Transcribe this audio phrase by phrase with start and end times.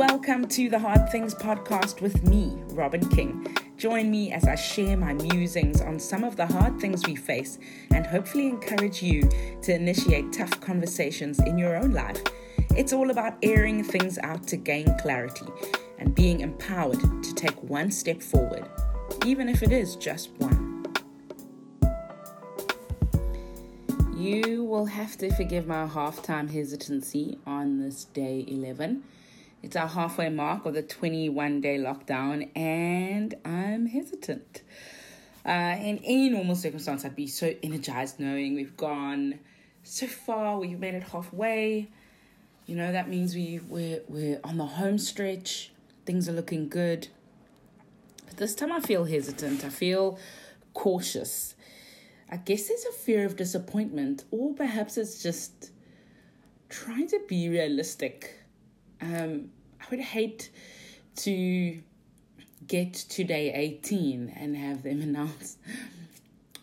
[0.00, 3.54] Welcome to the Hard Things podcast with me, Robynn King.
[3.76, 7.58] Join me as I share my musings on some of the hard things we face
[7.90, 9.28] and hopefully encourage you
[9.60, 12.18] to initiate tough conversations in your own life.
[12.74, 15.44] It's all about airing things out to gain clarity
[15.98, 18.66] and being empowered to take one step forward,
[19.26, 20.82] even if it is just one.
[24.16, 29.02] You will have to forgive my halftime hesitancy on this day 11.
[29.62, 34.62] It's our halfway mark of the 21 day lockdown, and I'm hesitant.
[35.44, 39.38] Uh, in any normal circumstance, I'd be so energized knowing we've gone
[39.82, 41.90] so far, we've made it halfway.
[42.66, 45.72] You know, that means we, we're, we're on the home stretch,
[46.06, 47.08] things are looking good.
[48.26, 50.18] But this time I feel hesitant, I feel
[50.72, 51.54] cautious.
[52.30, 55.70] I guess there's a fear of disappointment, or perhaps it's just
[56.70, 58.39] trying to be realistic
[59.00, 59.50] um,
[59.80, 60.50] I would hate
[61.16, 61.80] to
[62.66, 65.56] get to day 18 and have them announce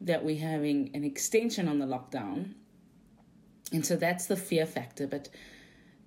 [0.00, 2.54] that we're having an extension on the lockdown.
[3.72, 5.06] And so that's the fear factor.
[5.06, 5.28] But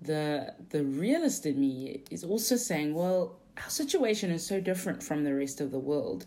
[0.02, 5.24] the the realist in me is also saying, well, our situation is so different from
[5.24, 6.26] the rest of the world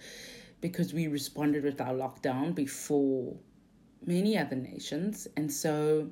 [0.61, 3.37] because we responded with our lockdown before
[4.05, 5.29] many other nations.
[5.37, 6.09] And so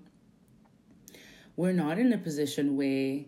[1.57, 3.21] we're not in a position where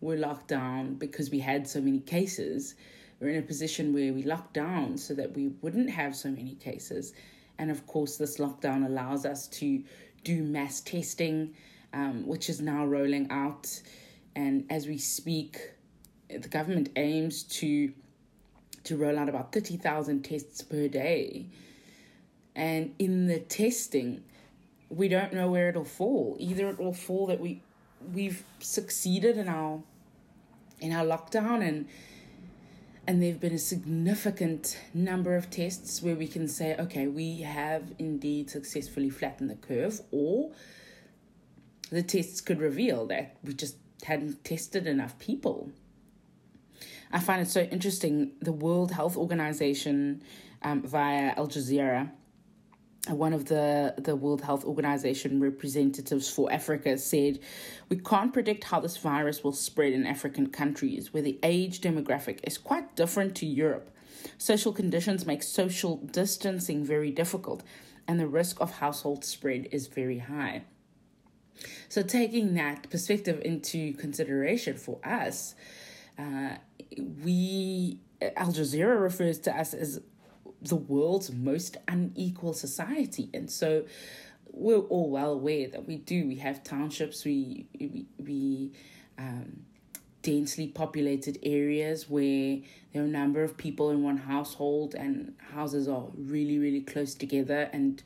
[0.00, 2.74] we're locked down because we had so many cases.
[3.20, 6.54] We're in a position where we locked down so that we wouldn't have so many
[6.54, 7.12] cases.
[7.58, 9.82] And of course, this lockdown allows us to
[10.24, 11.54] do mass testing,
[11.92, 13.68] um, which is now rolling out.
[14.34, 15.72] And as we speak,
[16.28, 17.92] the government aims to
[18.82, 21.44] to roll out about 30,000 tests per day.
[22.56, 24.22] And in the testing,
[24.88, 26.36] we don't know where it'll fall.
[26.38, 27.60] Either it will fall that we
[28.14, 29.82] we've succeeded in our
[30.80, 31.86] in our lockdown and
[33.06, 37.92] and there've been a significant number of tests where we can say okay we have
[37.98, 40.50] indeed successfully flattened the curve or
[41.90, 45.70] the tests could reveal that we just hadn't tested enough people.
[47.12, 50.22] I find it so interesting the world health organization
[50.62, 52.10] um, via al jazeera
[53.08, 57.38] one of the, the World Health Organization representatives for Africa said,
[57.88, 62.40] We can't predict how this virus will spread in African countries where the age demographic
[62.44, 63.90] is quite different to Europe.
[64.36, 67.62] Social conditions make social distancing very difficult,
[68.06, 70.64] and the risk of household spread is very high.
[71.88, 75.54] So, taking that perspective into consideration for us,
[76.18, 76.56] uh,
[77.24, 77.98] we
[78.36, 80.00] Al Jazeera refers to us as
[80.62, 83.30] the world's most unequal society.
[83.32, 83.84] And so
[84.52, 86.26] we're all well aware that we do.
[86.26, 88.72] We have townships, we, we, we
[89.18, 89.64] um,
[90.22, 92.58] densely populated areas where
[92.92, 97.14] there are a number of people in one household and houses are really, really close
[97.14, 97.70] together.
[97.72, 98.02] And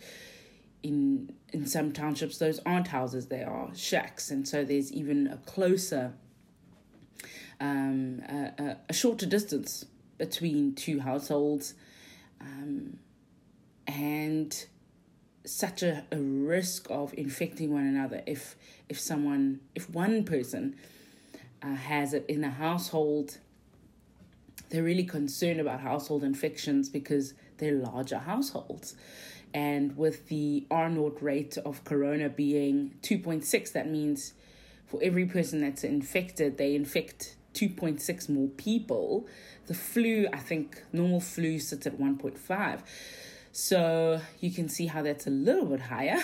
[0.82, 4.31] in in some townships, those aren't houses, they are shacks.
[4.31, 6.12] And so there's even a closer,
[7.60, 9.87] um, a, a shorter distance
[10.19, 11.75] between two households
[12.44, 12.99] um,
[13.87, 14.66] and
[15.44, 18.56] such a, a risk of infecting one another if
[18.88, 20.77] if someone if one person
[21.62, 23.38] uh, has it in a household.
[24.71, 28.97] They're really concerned about household infections because they're larger households.
[29.53, 34.32] And with the r naught rate of corona being 2.6 that means
[34.87, 39.26] for every person that's infected they infect 2.6 more people.
[39.66, 42.81] The flu, I think normal flu sits at 1.5.
[43.53, 46.22] So you can see how that's a little bit higher.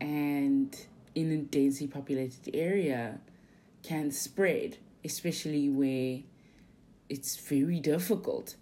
[0.00, 0.76] And
[1.14, 3.18] in a densely populated area
[3.82, 6.20] can spread, especially where
[7.08, 8.54] it's very difficult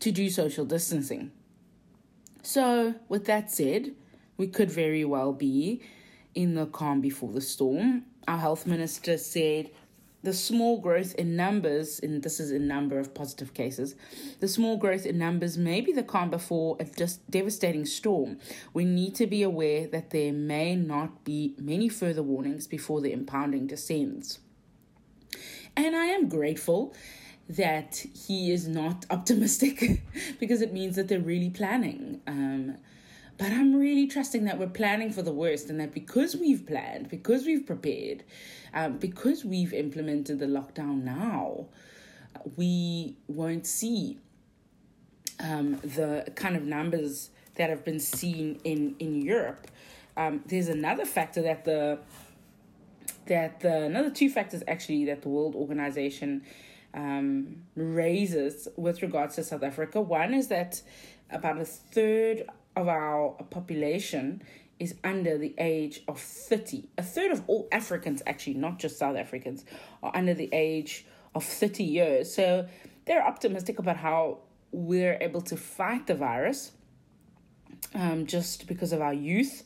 [0.00, 1.30] to do social distancing.
[2.42, 3.92] So, with that said,
[4.36, 5.82] we could very well be
[6.34, 8.04] in the calm before the storm.
[8.28, 9.70] Our health minister said
[10.22, 13.94] the small growth in numbers, and this is in number of positive cases,
[14.40, 18.38] the small growth in numbers may be the calm before a just devastating storm.
[18.72, 23.12] We need to be aware that there may not be many further warnings before the
[23.12, 24.40] impounding descends.
[25.76, 26.94] And I am grateful
[27.48, 30.02] that he is not optimistic
[30.40, 32.20] because it means that they're really planning.
[32.26, 32.78] Um,
[33.38, 37.08] but I'm really trusting that we're planning for the worst and that because we've planned,
[37.08, 38.24] because we've prepared,
[38.72, 41.66] um, because we've implemented the lockdown now,
[42.56, 44.18] we won't see
[45.40, 49.66] um, the kind of numbers that have been seen in, in Europe.
[50.16, 51.98] Um, there's another factor that the
[53.26, 56.42] that the another two factors actually that the World Organization
[56.94, 60.00] um, raises with regards to South Africa.
[60.00, 60.80] One is that
[61.30, 62.44] about a third
[62.76, 64.42] of our population
[64.78, 66.88] is under the age of 30.
[66.98, 69.64] A third of all Africans, actually, not just South Africans,
[70.02, 72.34] are under the age of 30 years.
[72.34, 72.66] So
[73.06, 74.38] they're optimistic about how
[74.72, 76.72] we're able to fight the virus
[77.94, 79.62] um, just because of our youth.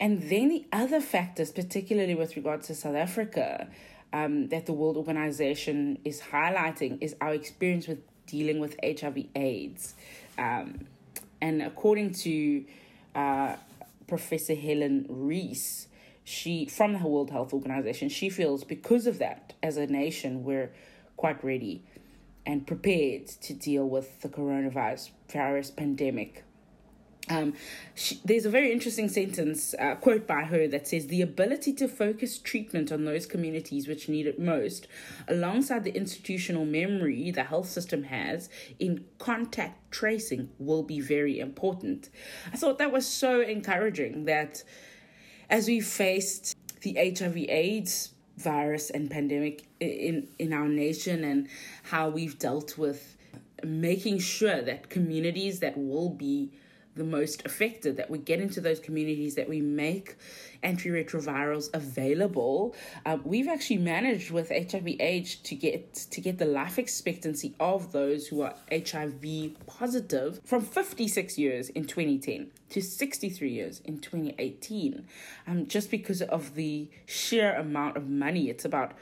[0.00, 3.68] And then the other factors, particularly with regards to South Africa,
[4.12, 9.94] um, that the World Organization is highlighting is our experience with dealing with HIV/AIDS.
[10.38, 10.86] Um,
[11.40, 12.64] and according to
[13.14, 13.56] uh,
[14.06, 15.88] Professor Helen Rees,
[16.24, 20.70] she from the World Health Organization, she feels because of that, as a nation, we're
[21.16, 21.82] quite ready
[22.44, 26.44] and prepared to deal with the coronavirus virus pandemic.
[27.30, 27.54] Um,
[27.94, 31.88] she, there's a very interesting sentence, uh, quote by her, that says the ability to
[31.88, 34.86] focus treatment on those communities which need it most,
[35.26, 38.48] alongside the institutional memory the health system has
[38.78, 42.08] in contact tracing, will be very important.
[42.52, 44.62] I thought that was so encouraging that
[45.50, 51.48] as we faced the HIV/AIDS virus and pandemic in in our nation and
[51.82, 53.16] how we've dealt with
[53.64, 56.52] making sure that communities that will be
[56.98, 60.16] the most affected, that we get into those communities, that we make
[60.62, 62.74] antiretrovirals available.
[63.06, 68.28] Um, we've actually managed with HIV/AIDS to get to get the life expectancy of those
[68.28, 75.06] who are HIV positive from 56 years in 2010 to 63 years in 2018.
[75.46, 78.92] Um, just because of the sheer amount of money, it's about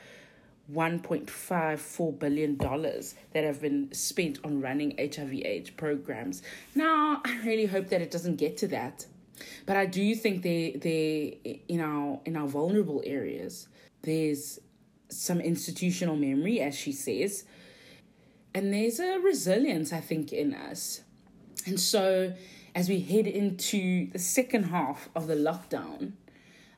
[0.72, 6.42] 1.54 billion dollars that have been spent on running HIV/AIDS programs.
[6.74, 9.06] Now, I really hope that it doesn't get to that,
[9.64, 13.68] but I do think they they in our in our vulnerable areas
[14.02, 14.60] there's
[15.08, 17.44] some institutional memory, as she says,
[18.54, 21.02] and there's a resilience I think in us,
[21.64, 22.34] and so
[22.74, 26.12] as we head into the second half of the lockdown.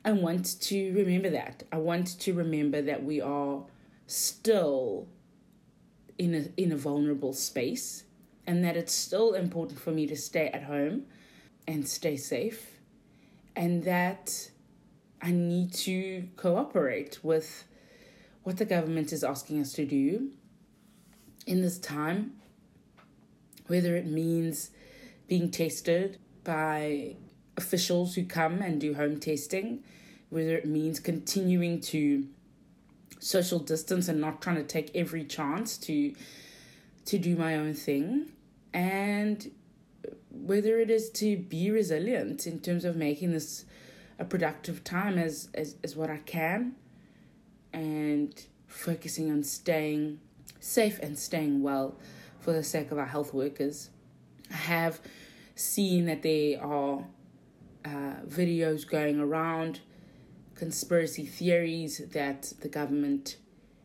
[0.05, 1.63] I want to remember that.
[1.73, 3.63] I want to remember that we are
[4.09, 5.07] still
[6.17, 8.03] in a in a vulnerable space
[8.47, 11.03] and that it's still important for me to stay at home
[11.67, 12.79] and stay safe
[13.55, 14.49] and that
[15.21, 17.65] I need to cooperate with
[18.41, 20.31] what the government is asking us to do
[21.45, 22.33] in this time
[23.67, 24.71] whether it means
[25.27, 27.15] being tested by
[27.57, 29.83] officials who come and do home testing
[30.29, 32.27] whether it means continuing to
[33.19, 36.13] social distance and not trying to take every chance to
[37.05, 38.31] to do my own thing
[38.73, 39.51] and
[40.31, 43.65] whether it is to be resilient in terms of making this
[44.17, 46.75] a productive time as as, as what I can
[47.73, 48.33] and
[48.67, 50.19] focusing on staying
[50.59, 51.95] safe and staying well
[52.39, 53.89] for the sake of our health workers.
[54.51, 54.99] I have
[55.55, 57.05] seen that there are
[57.85, 59.81] uh, videos going around
[60.59, 63.37] conspiracy theories that the government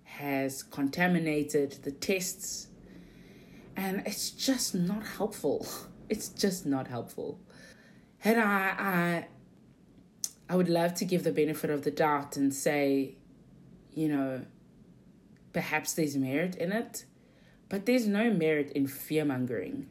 [0.03, 2.67] has contaminated the tests.
[3.77, 5.67] And it's just not helpful.
[6.11, 7.41] It's just not helpful.
[8.23, 9.27] And I, I,
[10.51, 13.15] I would love to give the benefit of the doubt and say,
[13.95, 14.45] you know,
[15.55, 17.07] perhaps there's merit in it,
[17.71, 19.87] but there's no merit in fear mongering.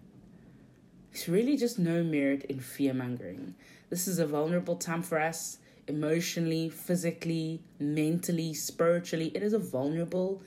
[1.12, 3.56] There's really just no merit in fear mongering.
[3.90, 9.32] This is a vulnerable time for us emotionally, physically, mentally, spiritually.
[9.36, 10.42] It is a vulnerable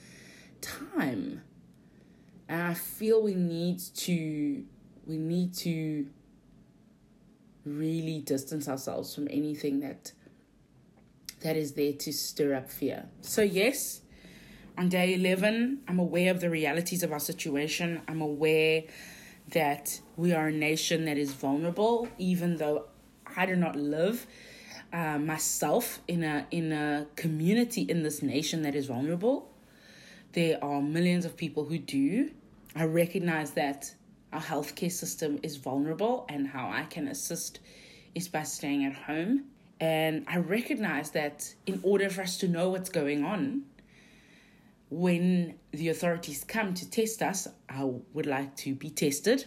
[0.60, 1.42] time.
[2.48, 4.64] And I feel we need to
[5.06, 6.06] we need to
[7.64, 10.12] really distance ourselves from anything that
[11.40, 13.06] that is there to stir up fear.
[13.20, 14.00] So yes,
[14.78, 18.02] on day 11, I'm aware of the realities of our situation.
[18.08, 18.84] I'm aware
[19.50, 22.86] that we are a nation that is vulnerable even though
[23.36, 24.26] I do not live
[24.96, 29.52] uh, myself in a in a community in this nation that is vulnerable.
[30.32, 32.30] There are millions of people who do.
[32.74, 33.94] I recognize that
[34.32, 37.60] our healthcare system is vulnerable, and how I can assist
[38.14, 39.44] is by staying at home.
[39.80, 43.64] And I recognize that in order for us to know what's going on,
[44.88, 47.84] when the authorities come to test us, I
[48.14, 49.44] would like to be tested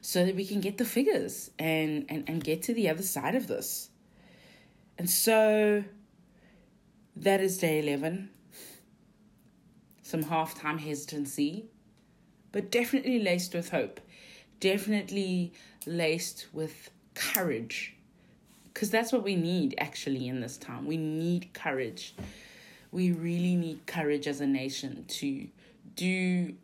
[0.00, 3.34] so that we can get the figures and, and, and get to the other side
[3.34, 3.89] of this.
[5.00, 5.82] And so
[7.16, 8.28] that is day 11.
[10.02, 11.70] Some half time hesitancy,
[12.52, 13.98] but definitely laced with hope,
[14.60, 15.54] definitely
[15.86, 17.96] laced with courage
[18.64, 20.84] Because that's what we need actually in this time.
[20.84, 22.14] We need courage.
[22.92, 25.48] We really need courage as a nation to
[25.96, 26.56] do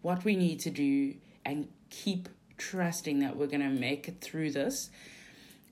[0.00, 4.52] what we need to do and keep trusting that we're going to make it through
[4.52, 4.88] this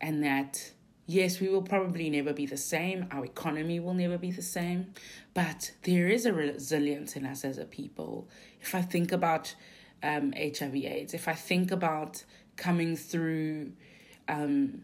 [0.02, 0.72] and that
[1.10, 4.94] yes, we will probably never be the same, our economy will never be the same,
[5.34, 8.28] but there is a resilience in us as a people.
[8.60, 9.54] If I think about
[10.04, 12.24] um, HIV AIDS, if I think about
[12.56, 13.72] coming through
[14.28, 14.82] um,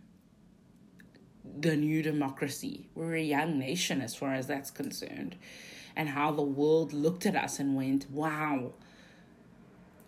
[1.58, 5.36] the new democracy, we're a young nation as far as that's concerned,
[5.94, 8.72] and how the world looked at us and went, wow,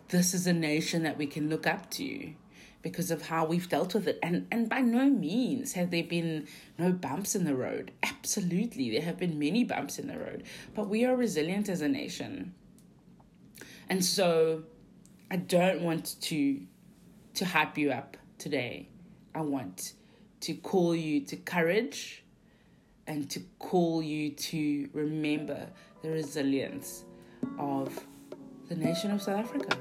[0.09, 2.33] this is a nation that we can look up to
[2.81, 4.19] because of how we've dealt with it.
[4.23, 7.91] And and by no means have there been no bumps in the road.
[8.03, 10.43] Absolutely, there have been many bumps in the road,
[10.73, 12.53] but we are resilient as a nation.
[13.89, 14.63] And so
[15.31, 16.61] I don't want to
[17.35, 18.89] to hype you up today.
[19.35, 19.93] I want
[20.41, 22.23] to call you to courage
[23.07, 25.67] and to call you to remember
[26.01, 27.03] the resilience
[27.57, 28.05] of
[28.69, 29.77] the nation of South Africa.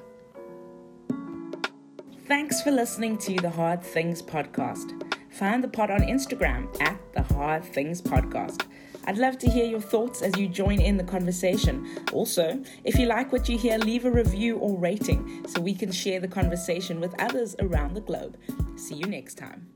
[2.29, 5.03] Thanks for listening to the Hard Things Podcast.
[5.31, 8.67] Find the pod on Instagram at the Hard Things Podcast.
[9.07, 11.89] I'd love to hear your thoughts as you join in the conversation.
[12.13, 15.91] Also, if you like what you hear, leave a review or rating so we can
[15.91, 18.37] share the conversation with others around the globe.
[18.77, 19.67] See you next time.